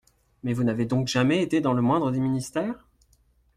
[0.41, 2.87] Mais vous n’avez donc jamais été dans le moindre des ministères?